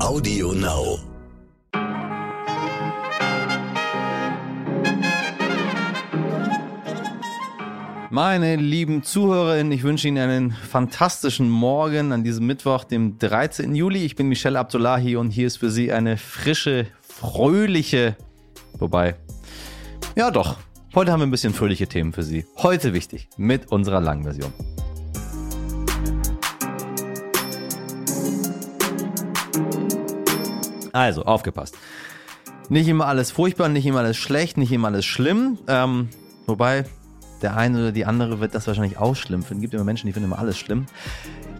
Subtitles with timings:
[0.00, 0.98] Audio Now.
[8.08, 13.74] Meine lieben Zuhörerinnen, ich wünsche Ihnen einen fantastischen Morgen an diesem Mittwoch, dem 13.
[13.74, 14.04] Juli.
[14.04, 18.16] Ich bin Michelle Abdullahi und hier ist für Sie eine frische, fröhliche,
[18.78, 19.16] wobei,
[20.14, 20.58] ja doch,
[20.94, 22.46] heute haben wir ein bisschen fröhliche Themen für Sie.
[22.58, 24.52] Heute wichtig mit unserer langen Version.
[30.98, 31.76] Also, aufgepasst.
[32.68, 35.56] Nicht immer alles furchtbar, nicht immer alles schlecht, nicht immer alles schlimm.
[35.68, 36.08] Ähm,
[36.46, 36.86] wobei,
[37.40, 39.60] der eine oder die andere wird das wahrscheinlich auch schlimm finden.
[39.60, 40.86] Es gibt immer Menschen, die finden immer alles schlimm.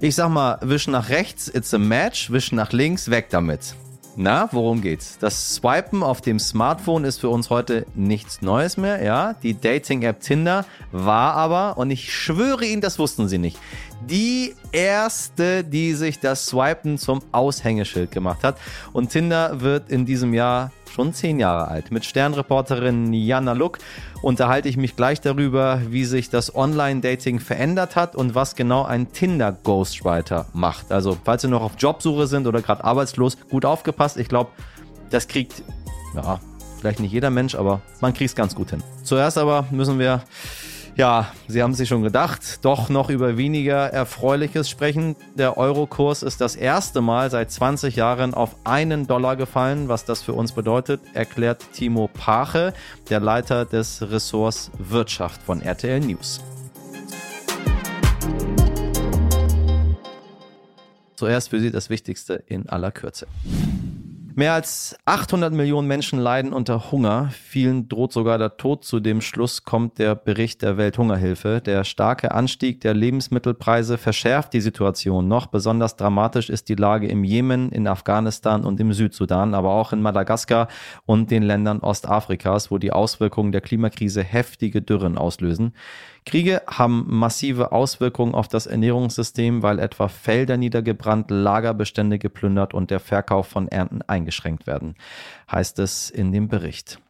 [0.01, 3.77] Ich sag mal, wischen nach rechts, it's a match, wischen nach links, weg damit.
[4.21, 5.17] Na, worum geht's?
[5.21, 9.35] Das Swipen auf dem Smartphone ist für uns heute nichts Neues mehr, ja.
[9.45, 13.61] Die Dating-App Tinder war aber, und ich schwöre Ihnen, das wussten Sie nicht,
[14.11, 18.59] die erste, die sich das Swipen zum Aushängeschild gemacht hat.
[18.93, 21.91] Und Tinder wird in diesem Jahr schon zehn Jahre alt.
[21.91, 23.79] Mit Sternreporterin Jana Luck
[24.23, 29.13] unterhalte ich mich gleich darüber, wie sich das Online-Dating verändert hat und was genau ein
[29.13, 30.91] Tinder-Ghostwriter macht.
[30.93, 34.17] Also, falls Sie noch auf Jobsuche sind oder gerade arbeitslos, gut aufgepasst.
[34.17, 34.51] Ich glaube,
[35.11, 35.63] das kriegt,
[36.15, 36.41] ja,
[36.79, 38.83] vielleicht nicht jeder Mensch, aber man kriegt es ganz gut hin.
[39.03, 40.23] Zuerst aber müssen wir
[40.99, 45.15] ja, Sie haben sich schon gedacht, doch noch über weniger Erfreuliches sprechen.
[45.37, 49.89] Der Eurokurs ist das erste Mal seit 20 Jahren auf einen Dollar gefallen.
[49.89, 52.75] Was das für uns bedeutet, erklärt Timo Pache,
[53.11, 56.41] der Leiter des Ressorts Wirtschaft von RTL News.
[61.15, 63.29] Zuerst für Sie das Wichtigste in aller Kürze.
[64.39, 67.31] Mehr als 800 Millionen Menschen leiden unter Hunger.
[67.33, 68.85] Vielen droht sogar der Tod.
[68.85, 71.61] Zu dem Schluss kommt der Bericht der Welthungerhilfe.
[71.61, 75.47] Der starke Anstieg der Lebensmittelpreise verschärft die Situation noch.
[75.47, 80.03] Besonders dramatisch ist die Lage im Jemen, in Afghanistan und im Südsudan, aber auch in
[80.03, 80.69] Madagaskar
[81.05, 85.75] und den Ländern Ostafrikas, wo die Auswirkungen der Klimakrise heftige Dürren auslösen.
[86.25, 93.01] Kriege haben massive Auswirkungen auf das Ernährungssystem, weil etwa Felder niedergebrannt, Lagerbestände geplündert und der
[93.01, 94.95] Verkauf von Ernten eingeschränkt werden,
[95.51, 97.01] heißt es in dem Bericht.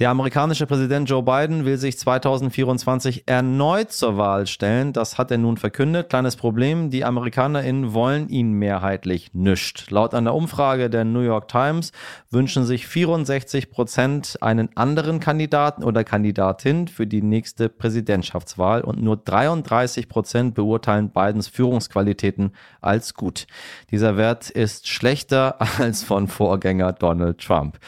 [0.00, 4.94] Der amerikanische Präsident Joe Biden will sich 2024 erneut zur Wahl stellen.
[4.94, 6.08] Das hat er nun verkündet.
[6.08, 9.90] Kleines Problem, die AmerikanerInnen wollen ihn mehrheitlich nischt.
[9.90, 11.92] Laut einer Umfrage der New York Times
[12.30, 19.18] wünschen sich 64 Prozent einen anderen Kandidaten oder Kandidatin für die nächste Präsidentschaftswahl und nur
[19.18, 23.46] 33 Prozent beurteilen Bidens Führungsqualitäten als gut.
[23.90, 27.78] Dieser Wert ist schlechter als von Vorgänger Donald Trump.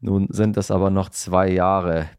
[0.00, 1.59] Nun sind es aber noch zwei Jahre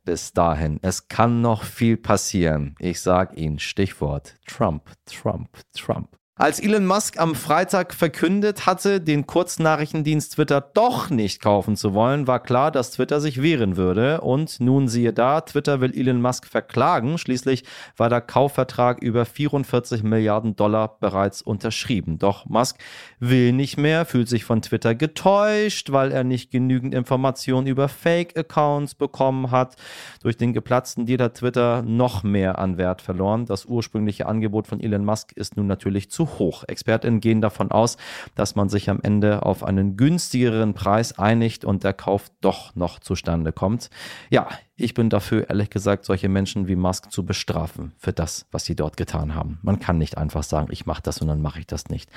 [0.05, 0.79] bis dahin.
[0.81, 2.75] Es kann noch viel passieren.
[2.79, 6.09] Ich sag Ihnen Stichwort Trump, Trump, Trump.
[6.41, 12.25] Als Elon Musk am Freitag verkündet hatte, den Kurznachrichtendienst Twitter doch nicht kaufen zu wollen,
[12.25, 14.21] war klar, dass Twitter sich wehren würde.
[14.21, 17.19] Und nun siehe da, Twitter will Elon Musk verklagen.
[17.19, 17.63] Schließlich
[17.95, 22.17] war der Kaufvertrag über 44 Milliarden Dollar bereits unterschrieben.
[22.17, 22.79] Doch Musk
[23.21, 28.95] will nicht mehr, fühlt sich von Twitter getäuscht, weil er nicht genügend Informationen über Fake-Accounts
[28.95, 29.75] bekommen hat.
[30.23, 33.45] Durch den geplatzten Deal hat Twitter noch mehr an Wert verloren.
[33.45, 36.63] Das ursprüngliche Angebot von Elon Musk ist nun natürlich zu hoch.
[36.67, 37.97] Expertinnen gehen davon aus,
[38.33, 42.99] dass man sich am Ende auf einen günstigeren Preis einigt und der Kauf doch noch
[42.99, 43.91] zustande kommt.
[44.31, 44.47] Ja,
[44.81, 48.75] ich bin dafür, ehrlich gesagt, solche Menschen wie Musk zu bestrafen für das, was sie
[48.75, 49.59] dort getan haben.
[49.61, 52.09] Man kann nicht einfach sagen, ich mache das und dann mache ich das nicht.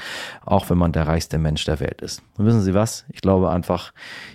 [0.45, 2.23] Auch wenn man der reichste Mensch der Welt ist.
[2.37, 3.05] Und wissen Sie was?
[3.09, 3.93] Ich glaube einfach,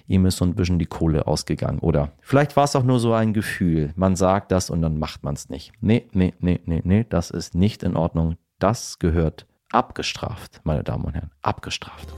[0.07, 1.79] ihm ist so ein bisschen die Kohle ausgegangen.
[1.79, 3.93] Oder vielleicht war es auch nur so ein Gefühl.
[3.95, 5.73] Man sagt das und dann macht man es nicht.
[5.81, 8.37] Nee, nee, nee, nee, nee, das ist nicht in Ordnung.
[8.59, 12.13] Das gehört abgestraft, meine Damen und Herren, abgestraft.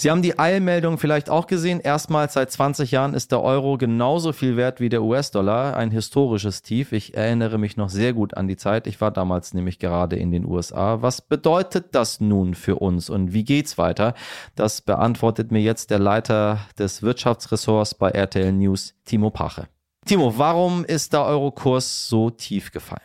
[0.00, 1.80] Sie haben die Eilmeldung vielleicht auch gesehen.
[1.80, 5.76] Erstmals seit 20 Jahren ist der Euro genauso viel wert wie der US-Dollar.
[5.76, 6.92] Ein historisches Tief.
[6.92, 8.86] Ich erinnere mich noch sehr gut an die Zeit.
[8.86, 11.02] Ich war damals nämlich gerade in den USA.
[11.02, 14.14] Was bedeutet das nun für uns und wie geht's weiter?
[14.54, 19.66] Das beantwortet mir jetzt der Leiter des Wirtschaftsressorts bei RTL News, Timo Pache.
[20.06, 23.02] Timo, warum ist der Eurokurs so tief gefallen?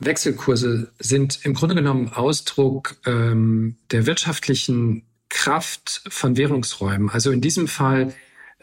[0.00, 7.08] Wechselkurse sind im Grunde genommen Ausdruck ähm, der wirtschaftlichen Kraft von Währungsräumen.
[7.08, 8.12] Also in diesem Fall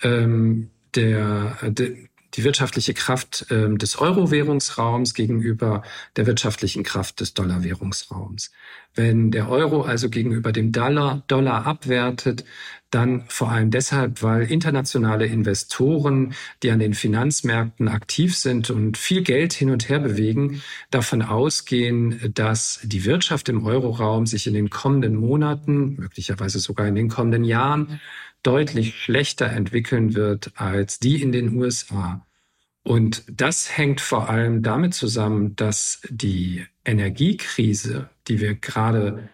[0.04, 1.90] ähm, der, der,
[2.36, 5.82] die wirtschaftliche Kraft ähm, des Euro-Währungsraums gegenüber
[6.16, 8.52] der wirtschaftlichen Kraft des Dollar-Währungsraums.
[9.00, 12.44] Wenn der Euro also gegenüber dem Dollar, Dollar abwertet,
[12.92, 19.22] dann vor allem deshalb, weil internationale Investoren, die an den Finanzmärkten aktiv sind und viel
[19.22, 20.62] Geld hin und her bewegen,
[20.92, 26.96] davon ausgehen, dass die Wirtschaft im Euroraum sich in den kommenden Monaten, möglicherweise sogar in
[26.96, 28.02] den kommenden Jahren,
[28.44, 32.26] deutlich schlechter entwickeln wird als die in den USA.
[32.84, 39.30] Und das hängt vor allem damit zusammen, dass die Energiekrise, die wir gerade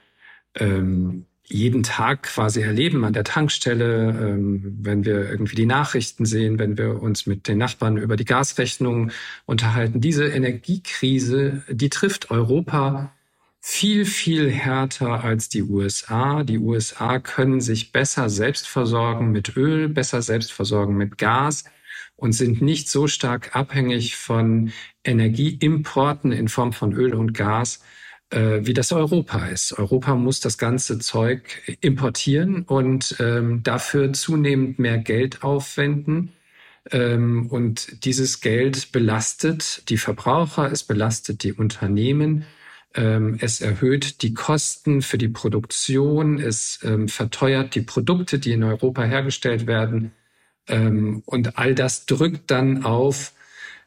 [0.56, 6.58] ähm, jeden Tag quasi erleben an der Tankstelle, ähm, wenn wir irgendwie die Nachrichten sehen,
[6.58, 9.12] wenn wir uns mit den Nachbarn über die Gasrechnung
[9.46, 10.02] unterhalten.
[10.02, 13.14] Diese Energiekrise, die trifft Europa
[13.62, 16.44] viel, viel härter als die USA.
[16.44, 21.66] Die USA können sich besser selbst versorgen mit Öl, besser selbst versorgen mit Gas
[22.16, 24.72] und sind nicht so stark abhängig von
[25.04, 27.82] Energieimporten in Form von Öl und Gas,
[28.32, 29.78] wie das Europa ist.
[29.78, 36.34] Europa muss das ganze Zeug importieren und ähm, dafür zunehmend mehr Geld aufwenden.
[36.92, 42.46] Ähm, und dieses Geld belastet die Verbraucher, es belastet die Unternehmen.
[42.94, 48.64] Ähm, es erhöht die Kosten für die Produktion, es ähm, verteuert die Produkte, die in
[48.64, 50.12] Europa hergestellt werden.
[50.68, 53.34] Ähm, und all das drückt dann auf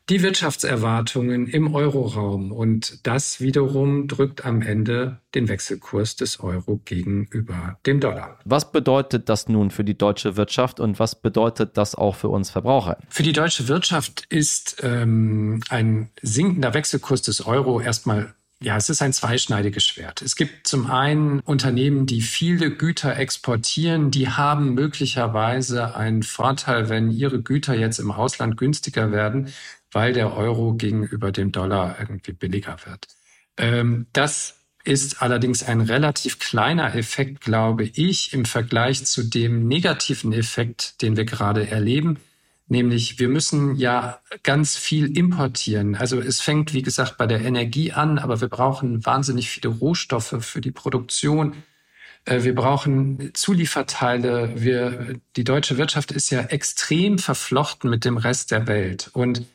[0.08, 2.52] die Wirtschaftserwartungen im Euroraum.
[2.52, 8.38] Und das wiederum drückt am Ende den Wechselkurs des Euro gegenüber dem Dollar.
[8.44, 12.50] Was bedeutet das nun für die deutsche Wirtschaft und was bedeutet das auch für uns
[12.50, 12.98] Verbraucher?
[13.08, 19.02] Für die deutsche Wirtschaft ist ähm, ein sinkender Wechselkurs des Euro erstmal ja, es ist
[19.02, 20.20] ein zweischneidiges Schwert.
[20.20, 27.12] Es gibt zum einen Unternehmen, die viele Güter exportieren, die haben möglicherweise einen Vorteil, wenn
[27.12, 29.52] ihre Güter jetzt im Ausland günstiger werden,
[29.92, 33.06] weil der Euro gegenüber dem Dollar irgendwie billiger wird.
[33.56, 40.32] Ähm, das ist allerdings ein relativ kleiner Effekt, glaube ich, im Vergleich zu dem negativen
[40.32, 42.18] Effekt, den wir gerade erleben.
[42.68, 45.94] Nämlich, wir müssen ja ganz viel importieren.
[45.94, 50.36] Also es fängt, wie gesagt, bei der Energie an, aber wir brauchen wahnsinnig viele Rohstoffe
[50.40, 51.54] für die Produktion.
[52.26, 54.52] Äh, wir brauchen Zulieferteile.
[54.54, 59.46] Wir, die deutsche Wirtschaft ist ja extrem verflochten mit dem Rest der Welt und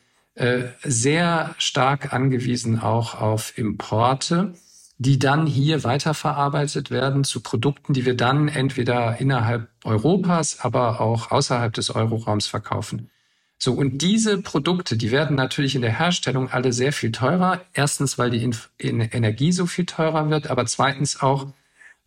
[0.82, 4.54] sehr stark angewiesen auch auf Importe
[4.98, 11.30] die dann hier weiterverarbeitet werden zu Produkten, die wir dann entweder innerhalb Europas, aber auch
[11.30, 13.10] außerhalb des Euroraums verkaufen.
[13.58, 17.62] So, und diese Produkte, die werden natürlich in der Herstellung alle sehr viel teurer.
[17.72, 21.46] Erstens, weil die Inf in Energie so viel teurer wird, aber zweitens auch,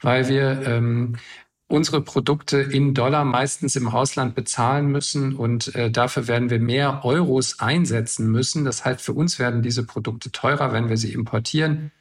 [0.01, 1.17] weil wir ähm,
[1.67, 7.03] unsere Produkte in Dollar meistens im Ausland bezahlen müssen und äh, dafür werden wir mehr
[7.03, 8.63] Euros einsetzen müssen.
[8.63, 11.91] Das heißt, für uns werden diese Produkte teurer, wenn wir sie importieren.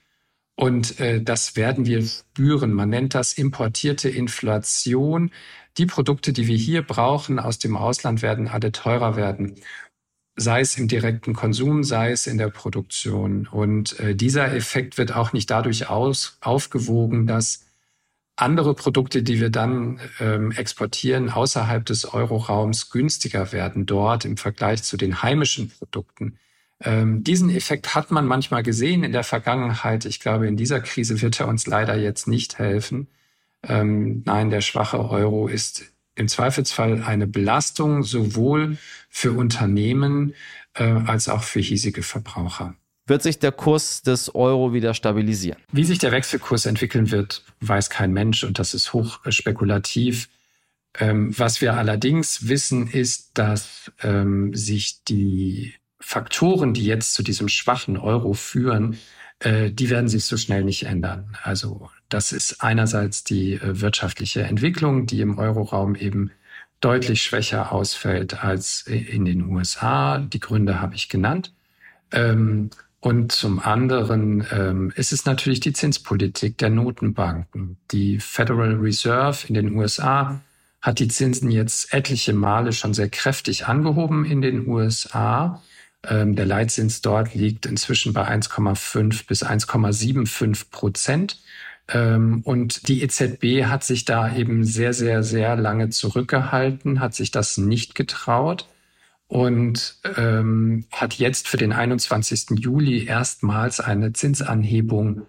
[0.57, 2.73] Und äh, das werden wir spüren.
[2.73, 5.31] Man nennt das importierte Inflation.
[5.77, 9.57] Die Produkte, die wir hier brauchen aus dem Ausland, werden alle teurer werden.
[10.37, 13.47] Sei es im direkten Konsum, sei es in der Produktion.
[13.49, 17.66] Und äh, dieser Effekt wird auch nicht dadurch aus, aufgewogen, dass
[18.37, 24.83] andere Produkte, die wir dann ähm, exportieren, außerhalb des Euroraums günstiger werden dort im Vergleich
[24.83, 26.39] zu den heimischen Produkten.
[26.81, 30.05] Ähm, diesen Effekt hat man manchmal gesehen in der Vergangenheit.
[30.05, 33.09] Ich glaube, in dieser Krise wird er uns leider jetzt nicht helfen.
[33.63, 38.77] Ähm, nein, der schwache Euro ist im Zweifelsfall eine Belastung sowohl
[39.09, 40.35] für Unternehmen
[40.75, 42.75] äh, als auch für hiesige Verbraucher.
[43.07, 45.59] Wird sich der Kurs des Euro wieder stabilisieren?
[45.71, 50.29] Wie sich der Wechselkurs entwickeln wird, weiß kein Mensch und das ist hoch spekulativ.
[50.99, 57.49] Ähm, was wir allerdings wissen, ist, dass ähm, sich die Faktoren, die jetzt zu diesem
[57.49, 58.99] schwachen Euro führen,
[59.41, 61.37] äh, die werden sich so schnell nicht ändern.
[61.43, 66.31] Also das ist einerseits die äh, wirtschaftliche Entwicklung, die im Euroraum eben
[66.81, 70.19] deutlich schwächer ausfällt als in den USA.
[70.19, 71.53] Die Gründe habe ich genannt.
[72.13, 77.77] Ähm, und zum anderen ähm, ist es natürlich die Zinspolitik der Notenbanken.
[77.91, 80.41] Die Federal Reserve in den USA
[80.81, 85.63] hat die Zinsen jetzt etliche Male schon sehr kräftig angehoben in den USA.
[86.05, 91.39] Ähm, der Leitzins dort liegt inzwischen bei 1,5 bis 1,75 Prozent.
[91.89, 97.31] Ähm, und die EZB hat sich da eben sehr, sehr, sehr lange zurückgehalten, hat sich
[97.31, 98.67] das nicht getraut
[99.29, 102.59] und ähm, hat jetzt für den 21.
[102.59, 105.27] Juli erstmals eine Zinsanhebung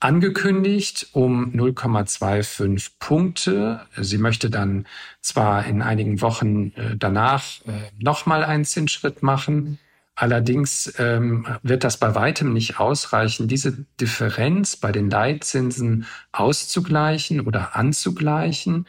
[0.00, 3.80] angekündigt um 0,25 Punkte.
[3.96, 4.86] Sie möchte dann
[5.20, 9.78] zwar in einigen Wochen äh, danach äh, nochmal einen Zinsschritt machen,
[10.16, 17.74] Allerdings ähm, wird das bei weitem nicht ausreichen, diese Differenz bei den Leitzinsen auszugleichen oder
[17.74, 18.86] anzugleichen,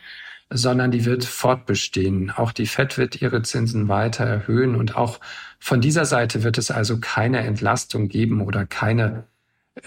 [0.50, 2.32] sondern die wird fortbestehen.
[2.32, 5.20] Auch die Fed wird ihre Zinsen weiter erhöhen und auch
[5.60, 9.25] von dieser Seite wird es also keine Entlastung geben oder keine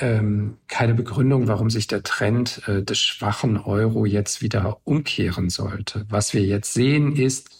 [0.00, 6.04] ähm, keine Begründung, warum sich der Trend äh, des schwachen Euro jetzt wieder umkehren sollte.
[6.08, 7.50] Was wir jetzt sehen, ist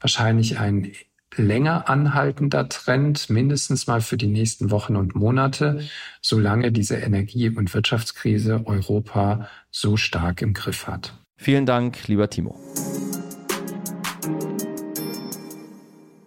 [0.00, 0.92] wahrscheinlich ein
[1.36, 5.86] länger anhaltender Trend, mindestens mal für die nächsten Wochen und Monate,
[6.22, 11.14] solange diese Energie- und Wirtschaftskrise Europa so stark im Griff hat.
[11.36, 12.56] Vielen Dank, lieber Timo.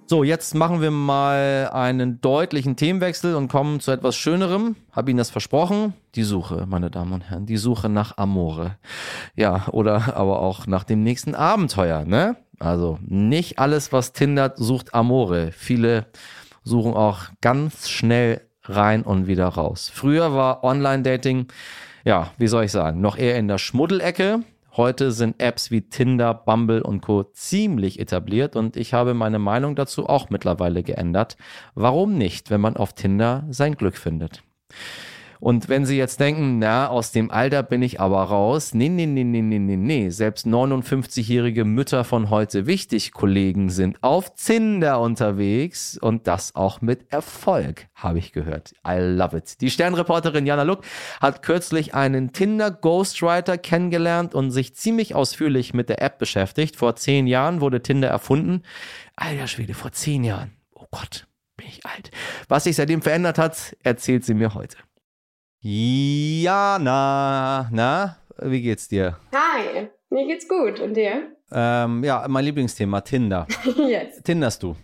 [0.08, 4.75] So, jetzt machen wir mal einen deutlichen Themenwechsel und kommen zu etwas Schönerem.
[4.92, 5.94] Hab Ihnen das versprochen.
[6.16, 8.78] Die Suche, meine Damen und Herren, die Suche nach Amore.
[9.36, 12.38] Ja, oder aber auch nach dem nächsten Abenteuer, ne?
[12.58, 15.51] Also nicht alles, was Tinder sucht Amore.
[15.51, 16.08] Viele
[16.63, 19.92] suchen auch ganz schnell rein und wieder raus.
[19.94, 21.48] Früher war Online-Dating,
[22.04, 24.39] ja, wie soll ich sagen, noch eher in der Schmuddelecke.
[24.80, 27.24] Heute sind Apps wie Tinder, Bumble und Co.
[27.34, 31.36] ziemlich etabliert und ich habe meine Meinung dazu auch mittlerweile geändert.
[31.76, 34.42] Warum nicht, wenn man auf Tinder sein Glück findet?
[35.39, 38.74] Und wenn Sie jetzt denken, na, aus dem Alter bin ich aber raus.
[38.74, 40.10] Nee, nee, nee, nee, nee, nee, nee.
[40.10, 47.12] Selbst 59-jährige Mütter von heute wichtig Kollegen sind auf Zinder unterwegs und das auch mit
[47.12, 48.74] Erfolg, habe ich gehört.
[48.86, 49.62] I love it.
[49.62, 50.84] Die Sternreporterin Jana Luck
[51.22, 56.75] hat kürzlich einen Tinder Ghostwriter kennengelernt und sich ziemlich ausführlich mit der App beschäftigt.
[56.75, 58.63] Vor zehn Jahren wurde Tinder erfunden.
[59.15, 60.51] Alter Schwede, vor zehn Jahren.
[60.74, 62.12] Oh Gott, bin ich alt.
[62.50, 64.77] Was sich seitdem verändert hat, erzählt sie mir heute.
[65.62, 66.88] Jana,
[67.70, 69.18] na, wie geht's dir?
[69.34, 70.80] Hi, mir geht's gut.
[70.80, 71.36] Und dir?
[71.51, 73.46] Ähm, ja, mein Lieblingsthema, Tinder.
[73.75, 74.24] yes.
[74.24, 74.78] Tinderst du?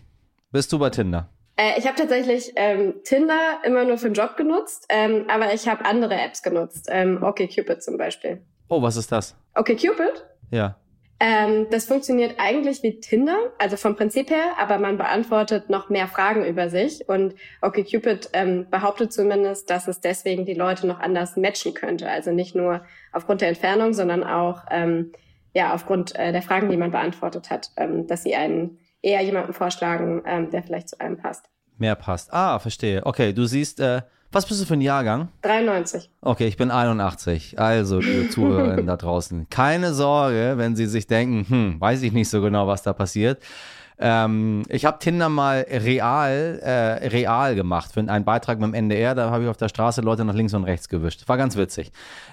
[0.52, 1.30] Bist du bei Tinder?
[1.56, 5.66] Äh, ich habe tatsächlich ähm, Tinder immer nur für den Job genutzt, ähm, aber ich
[5.66, 6.90] habe andere Apps genutzt.
[6.92, 8.42] Ähm, OkCupid zum Beispiel.
[8.68, 9.34] Oh, was ist das?
[9.56, 10.26] OkCupid?
[10.52, 10.76] Ja.
[11.20, 16.08] Ähm, das funktioniert eigentlich wie Tinder, also vom Prinzip her, aber man beantwortet noch mehr
[16.08, 17.08] Fragen über sich.
[17.08, 22.10] Und OkCupid ähm, behauptet zumindest, dass es deswegen die Leute noch anders matchen könnte.
[22.10, 25.14] Also nicht nur aufgrund der Entfernung, sondern auch ähm,
[25.54, 29.54] ja aufgrund äh, der Fragen, die man beantwortet hat, ähm, dass sie einen eher jemanden
[29.54, 31.46] vorschlagen, ähm, der vielleicht zu einem passt.
[31.78, 32.34] Mehr passt.
[32.34, 33.06] Ah, verstehe.
[33.06, 34.02] Okay, du siehst, äh,
[34.32, 35.30] was bist du für ein Jahrgang?
[35.42, 36.10] 93.
[36.22, 37.60] Okay, ich bin 81.
[37.60, 42.30] Also, liebe Zuhörerinnen da draußen, keine Sorge, wenn Sie sich denken, hm, weiß ich nicht
[42.30, 43.42] so genau, was da passiert.
[43.98, 49.16] Ähm, ich habe Tinder mal real, äh, real gemacht für einen Beitrag mit dem NDR.
[49.16, 51.28] Da habe ich auf der Straße Leute nach links und rechts gewischt.
[51.28, 51.92] War ganz witzig.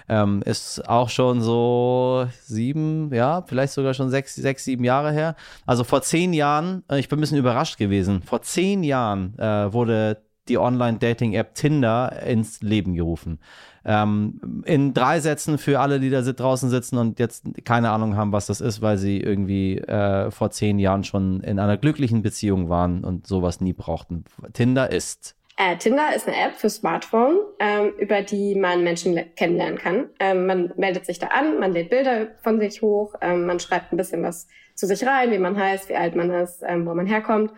[0.09, 5.35] Ähm, ist auch schon so sieben, ja, vielleicht sogar schon sechs, sechs, sieben Jahre her.
[5.65, 8.21] Also vor zehn Jahren, äh, ich bin ein bisschen überrascht gewesen.
[8.23, 13.39] Vor zehn Jahren äh, wurde die Online-Dating-App Tinder ins Leben gerufen.
[13.85, 18.31] Ähm, in drei Sätzen für alle, die da draußen sitzen und jetzt keine Ahnung haben,
[18.31, 22.69] was das ist, weil sie irgendwie äh, vor zehn Jahren schon in einer glücklichen Beziehung
[22.69, 24.23] waren und sowas nie brauchten.
[24.53, 25.35] Tinder ist.
[25.57, 30.09] Äh, Tinder ist eine App für Smartphone, ähm, über die man Menschen kennenlernen kann.
[30.19, 33.91] Ähm, man meldet sich da an, man lädt Bilder von sich hoch, ähm, man schreibt
[33.91, 36.93] ein bisschen was zu sich rein, wie man heißt, wie alt man ist, ähm, wo
[36.95, 37.51] man herkommt.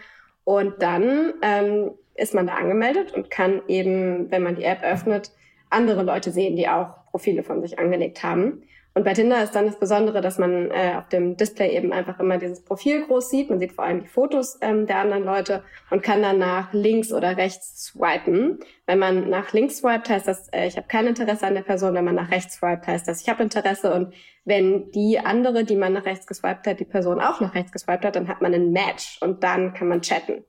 [0.43, 5.31] Und dann ähm, ist man da angemeldet und kann eben, wenn man die App öffnet,
[5.69, 8.63] andere Leute sehen, die auch Profile von sich angelegt haben.
[8.97, 12.17] Und bei Tinder ist dann das Besondere, dass man äh, auf dem Display eben einfach
[12.21, 13.49] immer dieses Profil groß sieht.
[13.49, 17.11] Man sieht vor allem die Fotos ähm, der anderen Leute und kann dann nach links
[17.11, 18.59] oder rechts swipen.
[18.85, 21.93] Wenn man nach links swipet, heißt das, äh, ich habe kein Interesse an der Person.
[21.93, 23.93] Wenn man nach rechts swipet, heißt das, ich habe Interesse.
[23.93, 24.13] Und
[24.45, 28.05] wenn die andere, die man nach rechts geswiped hat, die Person auch nach rechts geswiped
[28.05, 30.45] hat, dann hat man ein Match und dann kann man chatten.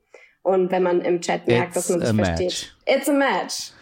[0.46, 2.38] Und wenn man im Chat merkt, It's dass man sich versteht.
[2.38, 2.76] Match.
[2.86, 3.72] It's a match.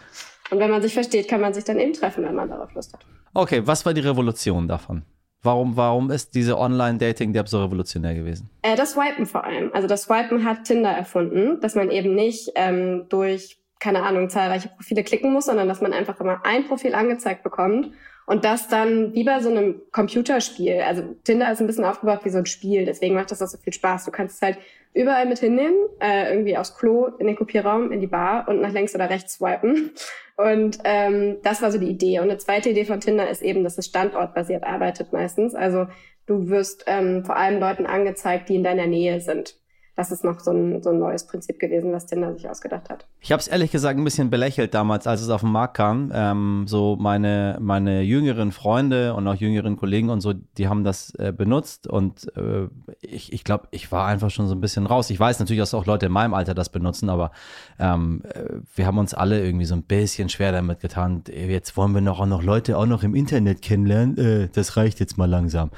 [0.49, 2.91] Und wenn man sich versteht, kann man sich dann eben treffen, wenn man darauf Lust
[2.91, 3.05] hat.
[3.35, 5.03] Okay, was war die Revolution davon?
[5.43, 8.49] Warum, warum ist diese Online-Dating-App so revolutionär gewesen?
[8.63, 9.69] Äh, das Swipen vor allem.
[9.75, 14.69] Also das Swipen hat Tinder erfunden, dass man eben nicht ähm, durch, keine Ahnung, zahlreiche
[14.69, 17.91] Profile klicken muss, sondern dass man einfach immer ein Profil angezeigt bekommt
[18.25, 20.81] und das dann wie bei so einem Computerspiel.
[20.81, 23.59] Also Tinder ist ein bisschen aufgebaut wie so ein Spiel, deswegen macht das auch so
[23.59, 24.05] viel Spaß.
[24.05, 24.57] Du kannst es halt
[24.95, 28.71] überall mit hinnehmen, äh, irgendwie aufs Klo, in den Kopierraum, in die Bar und nach
[28.71, 29.91] links oder rechts swipen.
[30.37, 32.19] Und ähm, das war so die Idee.
[32.19, 35.53] Und eine zweite Idee von Tinder ist eben, dass es standortbasiert arbeitet meistens.
[35.53, 35.87] Also
[36.25, 39.57] du wirst ähm, vor allem Leuten angezeigt, die in deiner Nähe sind.
[39.95, 43.05] Das ist noch so ein, so ein neues Prinzip gewesen, was Tinder sich ausgedacht hat.
[43.21, 46.11] Ich habe es ehrlich gesagt ein bisschen belächelt damals, als es auf den Markt kam.
[46.13, 51.15] Ähm, so meine, meine jüngeren Freunde und auch jüngeren Kollegen und so, die haben das
[51.15, 52.67] äh, benutzt und äh,
[52.99, 55.09] ich, ich glaube, ich war einfach schon so ein bisschen raus.
[55.09, 57.31] Ich weiß natürlich, dass auch Leute in meinem Alter das benutzen, aber
[57.79, 61.23] ähm, äh, wir haben uns alle irgendwie so ein bisschen schwer damit getan.
[61.27, 64.17] Jetzt wollen wir noch auch noch Leute auch noch im Internet kennenlernen.
[64.17, 65.71] Äh, das reicht jetzt mal langsam.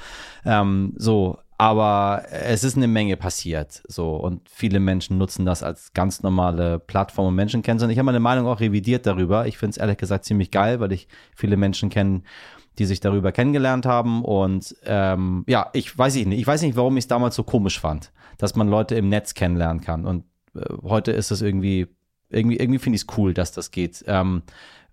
[0.44, 3.82] Ähm, so, aber es ist eine Menge passiert.
[3.88, 7.92] So, und viele Menschen nutzen das als ganz normale Plattform, um Menschen kennenzulernen.
[7.92, 9.46] Ich habe meine Meinung auch revidiert darüber.
[9.48, 12.22] Ich finde es ehrlich gesagt ziemlich geil, weil ich viele Menschen kenne,
[12.78, 14.24] die sich darüber kennengelernt haben.
[14.24, 17.80] Und ähm, ja, ich weiß nicht, ich weiß nicht, warum ich es damals so komisch
[17.80, 20.06] fand, dass man Leute im Netz kennenlernen kann.
[20.06, 21.88] Und äh, heute ist es irgendwie,
[22.30, 24.04] irgendwie, irgendwie finde ich es cool, dass das geht.
[24.06, 24.42] Ähm,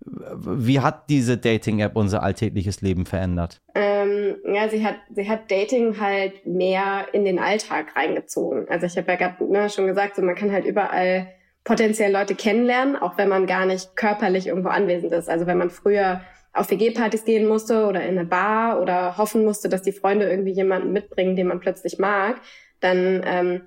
[0.00, 3.60] wie hat diese Dating-App unser alltägliches Leben verändert?
[3.74, 8.68] Ähm, ja, sie hat, sie hat Dating halt mehr in den Alltag reingezogen.
[8.68, 11.28] Also ich habe ja gerade ne, schon gesagt, so man kann halt überall
[11.64, 15.28] potenziell Leute kennenlernen, auch wenn man gar nicht körperlich irgendwo anwesend ist.
[15.28, 16.20] Also wenn man früher
[16.52, 20.52] auf WG-Partys gehen musste oder in eine Bar oder hoffen musste, dass die Freunde irgendwie
[20.52, 22.40] jemanden mitbringen, den man plötzlich mag,
[22.80, 23.62] dann ähm,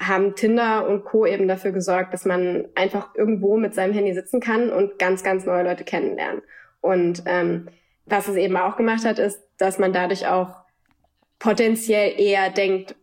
[0.00, 1.26] haben Tinder und Co.
[1.26, 5.44] eben dafür gesorgt, dass man einfach irgendwo mit seinem Handy sitzen kann und ganz, ganz
[5.46, 6.42] neue Leute kennenlernen.
[6.80, 7.68] Und ähm,
[8.06, 10.64] was es eben auch gemacht hat, ist, dass man dadurch auch
[11.38, 12.96] potenziell eher denkt,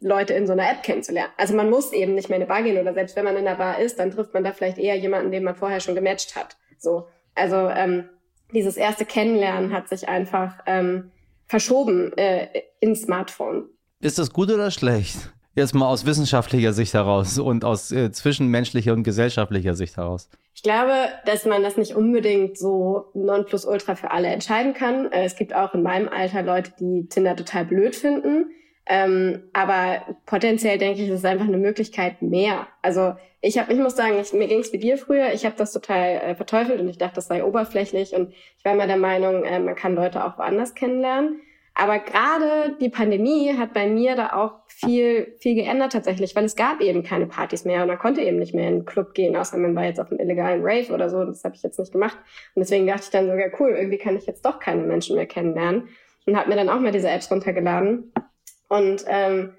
[0.00, 1.32] Leute in so einer App kennenzulernen.
[1.36, 3.44] Also man muss eben nicht mehr in eine Bar gehen oder selbst wenn man in
[3.44, 6.36] der Bar ist, dann trifft man da vielleicht eher jemanden, den man vorher schon gematcht
[6.36, 6.56] hat.
[6.78, 8.08] So, also ähm,
[8.52, 11.12] dieses erste Kennenlernen hat sich einfach ähm,
[11.46, 12.48] verschoben äh,
[12.80, 13.70] ins Smartphone.
[14.00, 15.32] Ist das gut oder schlecht?
[15.56, 20.28] Jetzt mal aus wissenschaftlicher Sicht heraus und aus äh, zwischenmenschlicher und gesellschaftlicher Sicht heraus.
[20.54, 20.92] Ich glaube,
[21.24, 25.10] dass man das nicht unbedingt so nonplusultra für alle entscheiden kann.
[25.10, 28.50] Äh, es gibt auch in meinem Alter Leute, die Tinder total blöd finden.
[28.84, 32.66] Ähm, aber potenziell denke ich, es ist einfach eine Möglichkeit mehr.
[32.82, 35.32] Also ich habe, ich muss sagen, ich, mir ging es wie dir früher.
[35.32, 38.74] Ich habe das total äh, verteufelt und ich dachte, das sei oberflächlich und ich war
[38.74, 41.40] immer der Meinung, äh, man kann Leute auch woanders kennenlernen.
[41.78, 46.56] Aber gerade die Pandemie hat bei mir da auch viel, viel geändert tatsächlich, weil es
[46.56, 49.36] gab eben keine Partys mehr und man konnte eben nicht mehr in einen Club gehen,
[49.36, 51.22] außer man war jetzt auf einem illegalen Rave oder so.
[51.26, 52.16] Das habe ich jetzt nicht gemacht.
[52.54, 55.26] Und deswegen dachte ich dann sogar, cool, irgendwie kann ich jetzt doch keine Menschen mehr
[55.26, 55.88] kennenlernen.
[56.24, 58.10] Und habe mir dann auch mal diese Apps runtergeladen.
[58.68, 59.52] Und ähm,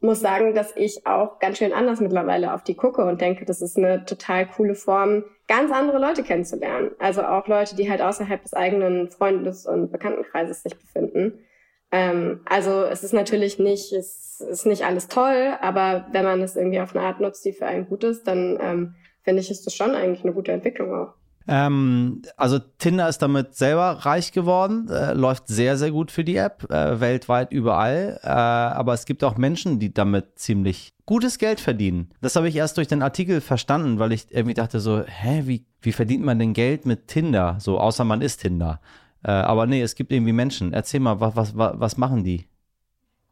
[0.00, 3.62] muss sagen, dass ich auch ganz schön anders mittlerweile auf die gucke und denke, das
[3.62, 6.90] ist eine total coole Form, ganz andere Leute kennenzulernen.
[6.98, 11.44] Also auch Leute, die halt außerhalb des eigenen Freundes- und Bekanntenkreises sich befinden.
[11.92, 16.56] Ähm, also es ist natürlich nicht, es ist nicht alles toll, aber wenn man es
[16.56, 19.66] irgendwie auf eine Art nutzt, die für einen gut ist, dann ähm, finde ich, ist
[19.66, 21.14] das schon eigentlich eine gute Entwicklung auch.
[21.48, 26.36] Ähm, also Tinder ist damit selber reich geworden, äh, läuft sehr, sehr gut für die
[26.36, 28.20] App, äh, weltweit überall.
[28.22, 32.10] Äh, aber es gibt auch Menschen, die damit ziemlich gutes Geld verdienen.
[32.20, 35.64] Das habe ich erst durch den Artikel verstanden, weil ich irgendwie dachte so, hä, wie,
[35.82, 37.56] wie verdient man denn Geld mit Tinder?
[37.58, 38.80] So, außer man ist Tinder.
[39.24, 40.72] Äh, aber nee, es gibt irgendwie Menschen.
[40.72, 42.46] Erzähl mal, was, was, was machen die?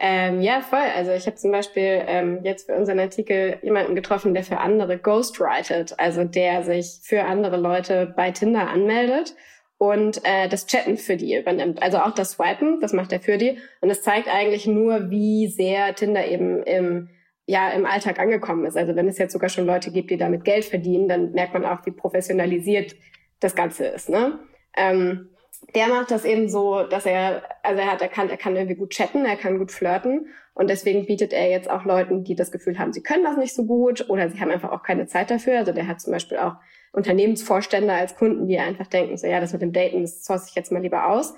[0.00, 0.78] Ähm, ja, voll.
[0.78, 4.98] Also ich habe zum Beispiel ähm, jetzt für unseren Artikel jemanden getroffen, der für andere
[4.98, 9.34] ghostwritet, also der sich für andere Leute bei Tinder anmeldet
[9.76, 11.82] und äh, das Chatten für die übernimmt.
[11.82, 13.58] Also auch das Swipen, das macht er für die.
[13.80, 17.08] Und es zeigt eigentlich nur, wie sehr Tinder eben im
[17.48, 18.76] ja im Alltag angekommen ist.
[18.76, 21.64] Also wenn es jetzt sogar schon Leute gibt, die damit Geld verdienen, dann merkt man
[21.64, 22.94] auch, wie professionalisiert
[23.40, 24.10] das Ganze ist.
[24.10, 24.38] Ne?
[24.76, 25.30] Ähm,
[25.74, 28.90] der macht das eben so, dass er, also er hat erkannt, er kann irgendwie gut
[28.90, 32.78] chatten, er kann gut flirten und deswegen bietet er jetzt auch Leuten, die das Gefühl
[32.78, 35.58] haben, sie können das nicht so gut oder sie haben einfach auch keine Zeit dafür.
[35.58, 36.54] Also der hat zum Beispiel auch
[36.92, 40.54] Unternehmensvorstände als Kunden, die einfach denken, so ja, das mit dem Daten, das source ich
[40.54, 41.34] jetzt mal lieber aus.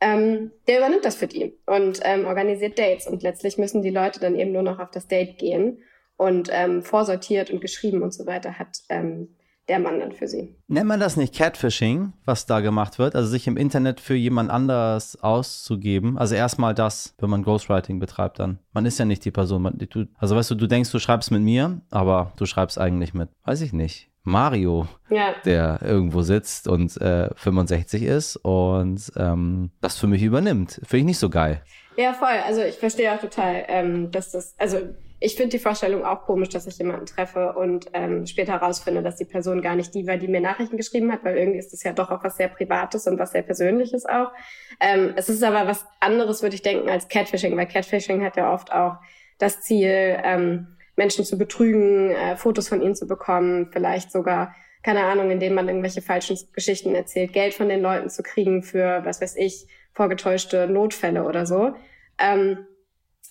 [0.00, 4.18] Ähm, der übernimmt das für die und ähm, organisiert Dates und letztlich müssen die Leute
[4.18, 5.78] dann eben nur noch auf das Date gehen
[6.16, 9.34] und ähm, vorsortiert und geschrieben und so weiter hat ähm,
[9.68, 10.54] der Mann dann für sie.
[10.68, 13.14] Nennt man das nicht Catfishing, was da gemacht wird?
[13.14, 16.18] Also sich im Internet für jemand anders auszugeben?
[16.18, 18.58] Also erstmal das, wenn man Ghostwriting betreibt dann.
[18.72, 19.62] Man ist ja nicht die Person.
[19.62, 23.14] Man, du, also weißt du, du denkst, du schreibst mit mir, aber du schreibst eigentlich
[23.14, 25.34] mit, weiß ich nicht, Mario, ja.
[25.44, 30.80] der irgendwo sitzt und äh, 65 ist und ähm, das für mich übernimmt.
[30.84, 31.60] Finde ich nicht so geil.
[31.96, 32.28] Ja, voll.
[32.46, 34.78] Also ich verstehe auch total, ähm, dass das, also
[35.24, 39.16] ich finde die Vorstellung auch komisch, dass ich jemanden treffe und ähm, später herausfinde, dass
[39.16, 41.82] die Person gar nicht die war, die mir Nachrichten geschrieben hat, weil irgendwie ist das
[41.82, 44.32] ja doch auch was sehr Privates und was sehr Persönliches auch.
[44.80, 48.52] Ähm, es ist aber was anderes, würde ich denken, als Catfishing, weil Catfishing hat ja
[48.52, 48.96] oft auch
[49.38, 55.04] das Ziel, ähm, Menschen zu betrügen, äh, Fotos von ihnen zu bekommen, vielleicht sogar, keine
[55.04, 59.22] Ahnung, indem man irgendwelche falschen Geschichten erzählt, Geld von den Leuten zu kriegen für, was
[59.22, 61.74] weiß ich, vorgetäuschte Notfälle oder so.
[62.18, 62.66] Ähm,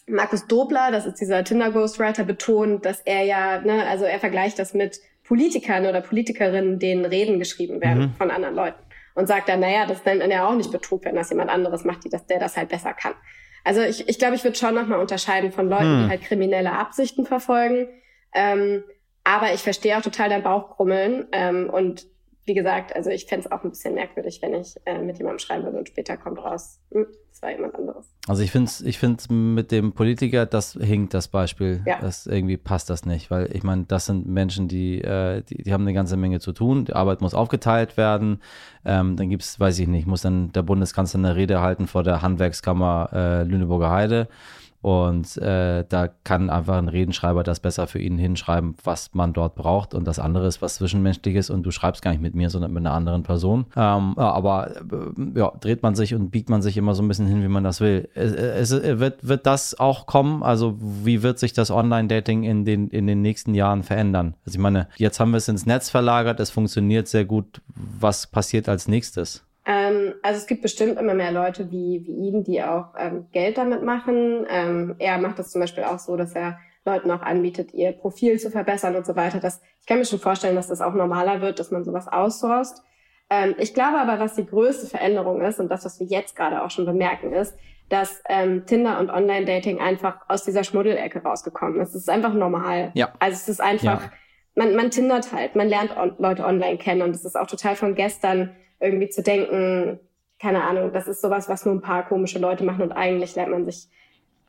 [0.05, 4.59] Markus Dobler, das ist dieser Tinder Ghostwriter, betont, dass er ja, ne, also er vergleicht
[4.59, 8.13] das mit Politikern oder Politikerinnen, denen Reden geschrieben werden mhm.
[8.15, 8.83] von anderen Leuten
[9.15, 11.85] und sagt dann, naja, das ist dann ja auch nicht Betrug, wenn das jemand anderes
[11.85, 13.13] macht, die das, der das halt besser kann.
[13.63, 16.03] Also ich, ich glaube, ich würde schon nochmal unterscheiden von Leuten, hm.
[16.03, 17.87] die halt kriminelle Absichten verfolgen.
[18.33, 18.83] Ähm,
[19.23, 21.27] aber ich verstehe auch total dein Bauchkrummeln.
[21.31, 22.05] Ähm, und
[22.45, 25.39] wie gesagt, also ich fände es auch ein bisschen merkwürdig, wenn ich äh, mit jemandem
[25.39, 28.05] schreiben würde und später kommt raus, hm, das war jemand anderes.
[28.27, 31.81] Also ich finde es ich find's mit dem Politiker, das hinkt das Beispiel.
[31.85, 31.99] Ja.
[32.01, 35.73] Das irgendwie passt das nicht, weil ich meine, das sind Menschen, die, äh, die, die,
[35.73, 36.85] haben eine ganze Menge zu tun.
[36.85, 38.41] Die Arbeit muss aufgeteilt werden.
[38.83, 42.03] Ähm, dann gibt es, weiß ich nicht, muss dann der Bundeskanzler eine Rede halten vor
[42.03, 44.27] der Handwerkskammer äh, Lüneburger Heide.
[44.83, 49.55] Und äh, da kann einfach ein Redenschreiber das besser für ihn hinschreiben, was man dort
[49.55, 49.93] braucht.
[49.93, 52.81] Und das andere ist was Zwischenmenschliches und du schreibst gar nicht mit mir, sondern mit
[52.81, 53.65] einer anderen Person.
[53.77, 57.27] Ähm, aber äh, ja, dreht man sich und biegt man sich immer so ein bisschen
[57.27, 58.09] hin, wie man das will.
[58.13, 60.43] Es, es, wird, wird das auch kommen?
[60.43, 64.35] Also wie wird sich das Online-Dating in den, in den nächsten Jahren verändern?
[64.45, 67.61] Also ich meine, jetzt haben wir es ins Netz verlagert, es funktioniert sehr gut.
[67.73, 69.45] Was passiert als nächstes?
[69.65, 73.57] Ähm, also es gibt bestimmt immer mehr Leute wie, wie ihn, die auch ähm, Geld
[73.57, 74.45] damit machen.
[74.49, 78.39] Ähm, er macht das zum Beispiel auch so, dass er Leuten auch anbietet, ihr Profil
[78.39, 79.39] zu verbessern und so weiter.
[79.39, 82.83] Das, ich kann mir schon vorstellen, dass das auch normaler wird, dass man sowas outsourced.
[83.29, 86.61] Ähm, ich glaube aber, was die größte Veränderung ist und das, was wir jetzt gerade
[86.61, 87.55] auch schon bemerken, ist,
[87.89, 91.89] dass ähm, Tinder und Online-Dating einfach aus dieser Schmuddelecke rausgekommen ist.
[91.89, 92.91] Es ist einfach normal.
[92.95, 93.13] Ja.
[93.19, 94.11] Also es ist einfach, ja.
[94.55, 97.75] man, man tindert halt, man lernt on Leute online kennen und es ist auch total
[97.75, 99.99] von gestern irgendwie zu denken,
[100.39, 103.51] keine Ahnung, das ist sowas, was nur ein paar komische Leute machen und eigentlich lernt
[103.51, 103.87] man sich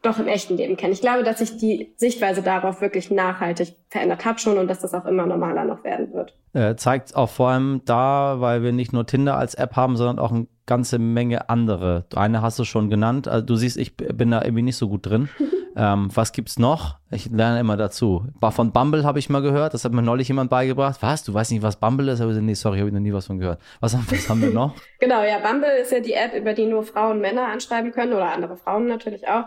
[0.05, 0.92] doch im echten Leben kennen.
[0.92, 4.92] Ich glaube, dass sich die Sichtweise darauf wirklich nachhaltig verändert hat schon und dass das
[4.92, 6.37] auch immer normaler noch werden wird.
[6.53, 10.18] Äh, zeigt auch vor allem da, weil wir nicht nur Tinder als App haben, sondern
[10.18, 12.05] auch eine ganze Menge andere.
[12.14, 13.29] Eine hast du schon genannt.
[13.29, 15.29] Also du siehst, ich bin da irgendwie nicht so gut drin.
[15.77, 16.99] Ähm, was gibt's noch?
[17.11, 18.27] Ich lerne immer dazu.
[18.51, 20.99] Von Bumble habe ich mal gehört, das hat mir neulich jemand beigebracht.
[21.01, 21.25] Was?
[21.25, 22.21] Du weißt nicht, was Bumble ist?
[22.21, 23.61] Aber nee, sorry, habe ich noch nie was von gehört.
[23.81, 24.75] Was, was haben wir noch?
[25.01, 28.33] genau, ja, Bumble ist ja die App, über die nur Frauen Männer anschreiben können oder
[28.33, 29.45] andere Frauen natürlich auch.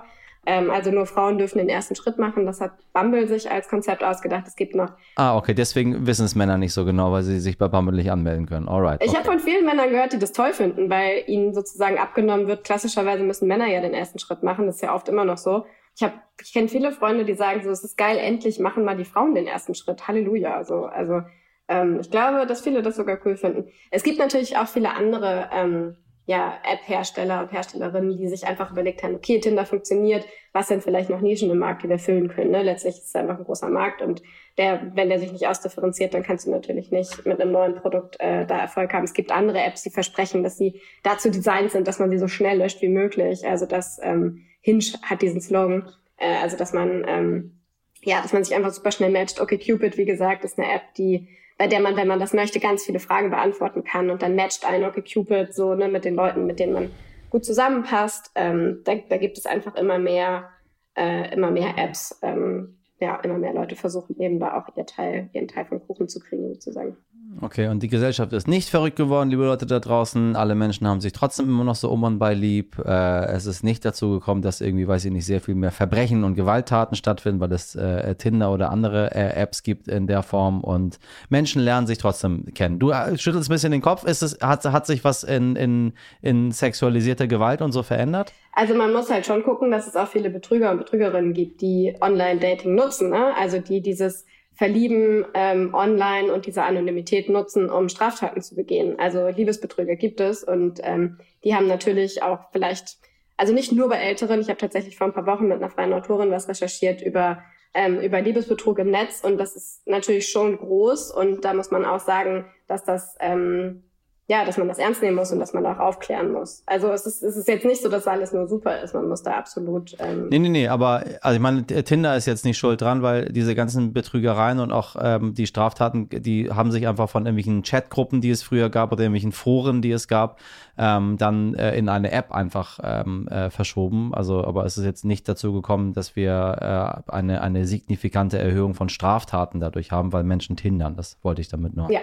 [0.49, 2.45] Ähm, also nur Frauen dürfen den ersten Schritt machen.
[2.45, 4.45] Das hat Bumble sich als Konzept ausgedacht.
[4.47, 4.93] Es gibt noch.
[5.17, 5.53] Ah, okay.
[5.53, 8.69] Deswegen wissen es Männer nicht so genau, weil sie sich bei Bumble nicht anmelden können.
[8.69, 9.03] Alright.
[9.03, 9.17] Ich okay.
[9.17, 12.63] habe von vielen Männern gehört, die das toll finden, weil ihnen sozusagen abgenommen wird.
[12.63, 14.67] Klassischerweise müssen Männer ja den ersten Schritt machen.
[14.67, 15.65] Das ist ja oft immer noch so.
[15.97, 18.95] Ich habe, ich kenne viele Freunde, die sagen so, es ist geil, endlich machen mal
[18.95, 20.07] die Frauen den ersten Schritt.
[20.07, 20.55] Halleluja.
[20.55, 21.23] Also, also
[21.67, 23.71] ähm, ich glaube, dass viele das sogar cool finden.
[23.89, 29.01] Es gibt natürlich auch viele andere ähm, ja, App-Hersteller und Herstellerinnen, die sich einfach überlegt
[29.01, 32.51] haben, okay, Tinder funktioniert, was sind vielleicht noch Nischen im Markt, die wir füllen können.
[32.51, 32.61] Ne?
[32.61, 34.21] Letztlich ist es einfach ein großer Markt und
[34.57, 38.19] der, wenn der sich nicht ausdifferenziert, dann kannst du natürlich nicht mit einem neuen Produkt
[38.19, 39.05] äh, da Erfolg haben.
[39.05, 42.27] Es gibt andere Apps, die versprechen, dass sie dazu designt sind, dass man sie so
[42.27, 43.47] schnell löscht wie möglich.
[43.47, 47.57] Also das ähm, Hinge hat diesen Slogan, äh, also dass man ähm,
[48.01, 49.41] ja, dass man sich einfach super schnell matcht.
[49.41, 52.59] Okay, Cupid, wie gesagt, ist eine App, die bei der man, wenn man das möchte,
[52.59, 56.15] ganz viele Fragen beantworten kann und dann matcht ein okay Cupid so ne, mit den
[56.15, 56.91] Leuten, mit denen man
[57.29, 58.31] gut zusammenpasst.
[58.35, 60.49] Ähm, da, da gibt es einfach immer mehr,
[60.95, 62.19] äh, immer mehr Apps.
[62.21, 66.07] Ähm, ja, immer mehr Leute versuchen eben da auch ihr Teil, ihren Teil vom Kuchen
[66.07, 66.97] zu kriegen, sozusagen.
[67.39, 70.35] Okay, und die Gesellschaft ist nicht verrückt geworden, liebe Leute da draußen.
[70.35, 72.79] Alle Menschen haben sich trotzdem immer noch so um und bei lieb.
[72.83, 76.23] Äh, es ist nicht dazu gekommen, dass irgendwie, weiß ich nicht, sehr viel mehr Verbrechen
[76.23, 80.61] und Gewalttaten stattfinden, weil es äh, Tinder oder andere äh, Apps gibt in der Form
[80.61, 80.97] und
[81.29, 82.79] Menschen lernen sich trotzdem kennen.
[82.79, 84.03] Du äh, schüttelst ein bisschen den Kopf.
[84.03, 88.33] Ist es, hat, hat sich was in, in, in sexualisierter Gewalt und so verändert?
[88.53, 91.95] Also man muss halt schon gucken, dass es auch viele Betrüger und Betrügerinnen gibt, die
[92.01, 93.11] Online-Dating nutzen.
[93.11, 93.35] Ne?
[93.39, 94.25] Also die dieses
[94.57, 98.99] Verlieben ähm, online und diese Anonymität nutzen, um Straftaten zu begehen.
[98.99, 102.97] Also Liebesbetrüger gibt es und ähm, die haben natürlich auch vielleicht,
[103.37, 105.93] also nicht nur bei Älteren, ich habe tatsächlich vor ein paar Wochen mit einer freien
[105.93, 107.43] Autorin was recherchiert über,
[107.75, 111.85] ähm, über Liebesbetrug im Netz und das ist natürlich schon groß und da muss man
[111.85, 113.83] auch sagen, dass das ähm,
[114.29, 116.61] ja, dass man das ernst nehmen muss und dass man da auch aufklären muss.
[116.65, 118.93] Also es ist, es ist jetzt nicht so, dass alles nur super ist.
[118.93, 119.95] Man muss da absolut.
[119.99, 123.31] Ähm nee, nee, nee, aber also ich meine, Tinder ist jetzt nicht schuld dran, weil
[123.31, 128.19] diese ganzen Betrügereien und auch ähm, die Straftaten, die haben sich einfach von irgendwelchen Chatgruppen,
[128.19, 130.39] die es früher gab, oder irgendwelchen Foren, die es gab,
[130.77, 134.13] ähm, dann äh, in eine App einfach ähm, äh, verschoben.
[134.13, 138.73] Also, aber es ist jetzt nicht dazu gekommen, dass wir äh, eine, eine signifikante Erhöhung
[138.73, 140.97] von Straftaten dadurch haben, weil Menschen tindern.
[140.97, 141.89] Das wollte ich damit nur.
[141.89, 142.01] Ja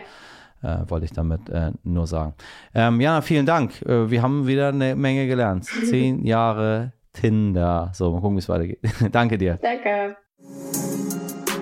[0.64, 2.35] äh, wollte ich damit äh, nur sagen.
[2.74, 3.83] Ähm, ja, vielen Dank.
[3.83, 5.64] Äh, wir haben wieder eine Menge gelernt.
[5.88, 7.90] Zehn Jahre Tinder.
[7.92, 8.81] So, mal gucken, wie es weitergeht.
[9.12, 9.59] Danke dir.
[9.62, 10.16] Danke.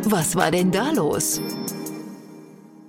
[0.05, 1.41] Was war denn da los?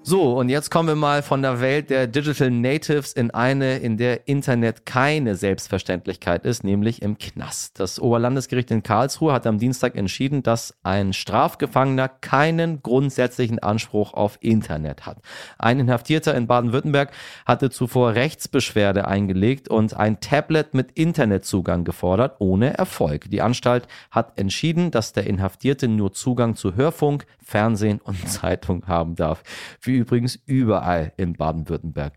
[0.05, 3.95] So, und jetzt kommen wir mal von der Welt der Digital Natives in eine, in
[3.95, 7.79] der Internet keine Selbstverständlichkeit ist, nämlich im Knast.
[7.79, 14.37] Das Oberlandesgericht in Karlsruhe hat am Dienstag entschieden, dass ein Strafgefangener keinen grundsätzlichen Anspruch auf
[14.41, 15.19] Internet hat.
[15.57, 17.13] Ein Inhaftierter in Baden-Württemberg
[17.45, 23.31] hatte zuvor Rechtsbeschwerde eingelegt und ein Tablet mit Internetzugang gefordert, ohne Erfolg.
[23.31, 29.15] Die Anstalt hat entschieden, dass der Inhaftierte nur Zugang zu Hörfunk, Fernsehen und Zeitung haben
[29.15, 29.43] darf.
[29.81, 32.13] Wie übrigens überall in Baden-Württemberg.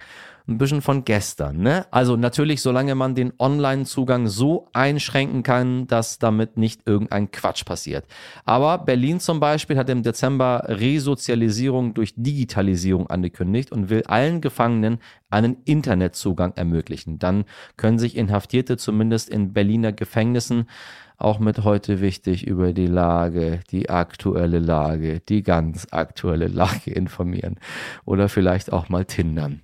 [0.49, 1.87] Ein bisschen von gestern, ne?
[1.91, 8.05] Also natürlich, solange man den Online-Zugang so einschränken kann, dass damit nicht irgendein Quatsch passiert.
[8.45, 15.01] Aber Berlin zum Beispiel hat im Dezember Resozialisierung durch Digitalisierung angekündigt und will allen Gefangenen
[15.31, 17.19] einen Internetzugang ermöglichen.
[17.19, 17.45] Dann
[17.77, 20.69] können sich Inhaftierte zumindest in Berliner Gefängnissen
[21.19, 27.57] auch mit heute wichtig über die Lage, die aktuelle Lage, die ganz aktuelle Lage informieren
[28.05, 29.63] oder vielleicht auch mal tindern.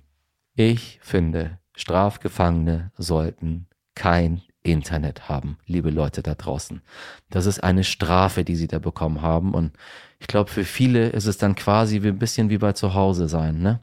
[0.55, 6.81] Ich finde, Strafgefangene sollten kein Internet haben, liebe Leute da draußen.
[7.29, 9.53] Das ist eine Strafe, die sie da bekommen haben.
[9.53, 9.73] Und
[10.19, 13.27] ich glaube, für viele ist es dann quasi wie ein bisschen wie bei zu Hause
[13.27, 13.61] sein.
[13.61, 13.79] Ne?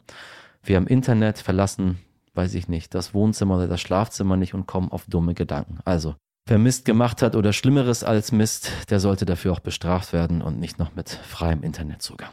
[0.62, 1.98] Wir haben Internet, verlassen,
[2.35, 5.78] weiß ich nicht, das Wohnzimmer oder das Schlafzimmer nicht und kommen auf dumme Gedanken.
[5.85, 6.14] Also
[6.46, 10.59] Wer Mist gemacht hat oder Schlimmeres als Mist, der sollte dafür auch bestraft werden und
[10.59, 12.30] nicht noch mit freiem Internetzugang.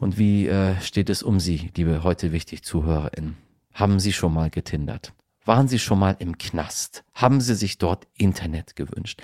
[0.00, 3.36] Und wie äh, steht es um Sie, liebe heute wichtig ZuhörerInnen?
[3.74, 5.12] Haben Sie schon mal getindert?
[5.44, 7.04] Waren Sie schon mal im Knast?
[7.14, 9.22] Haben Sie sich dort Internet gewünscht?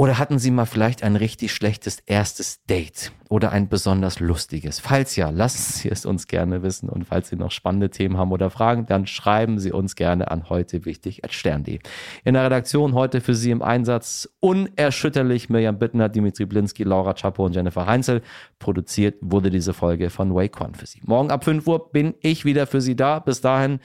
[0.00, 4.78] Oder hatten Sie mal vielleicht ein richtig schlechtes erstes Date oder ein besonders lustiges?
[4.78, 6.88] Falls ja, lassen Sie es uns gerne wissen.
[6.88, 10.50] Und falls Sie noch spannende Themen haben oder Fragen, dann schreiben Sie uns gerne an
[10.50, 11.80] heute wichtig stern.de.
[12.24, 17.44] In der Redaktion heute für Sie im Einsatz unerschütterlich Mirjam Bittner, Dimitri Blinski, Laura Chapo
[17.44, 18.22] und Jennifer Heinzel.
[18.60, 21.00] Produziert wurde diese Folge von Waycon für Sie.
[21.02, 23.18] Morgen ab 5 Uhr bin ich wieder für Sie da.
[23.18, 23.80] Bis dahin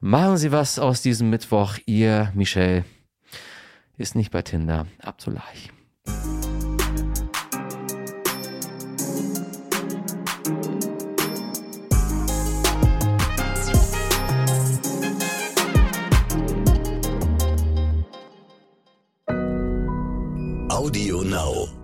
[0.00, 1.76] machen Sie was aus diesem Mittwoch.
[1.86, 2.84] Ihr Michel
[3.98, 4.86] ist nicht bei Tinder.
[5.00, 5.42] Abdullah.
[20.70, 21.77] Audio Now.